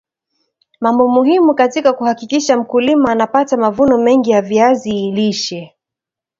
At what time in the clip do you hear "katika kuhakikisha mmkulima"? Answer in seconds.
1.55-3.11